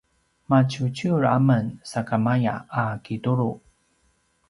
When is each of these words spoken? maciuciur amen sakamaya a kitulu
maciuciur 0.49 1.21
amen 1.37 1.65
sakamaya 1.91 2.53
a 2.81 2.85
kitulu 3.03 3.49